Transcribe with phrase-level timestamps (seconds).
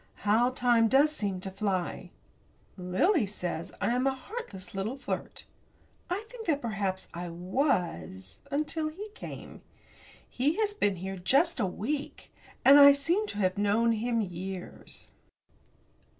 [0.25, 2.09] How time does seem to fly!
[2.75, 5.45] Lily says I am a heartless little flirt.
[6.09, 9.61] I think that perhaps I was, until he came.
[10.27, 12.33] He has been here just a week,
[12.65, 15.11] and I seem to have known him years.